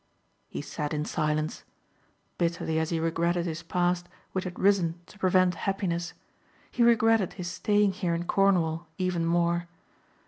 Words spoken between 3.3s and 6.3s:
his past which had risen to prevent happiness,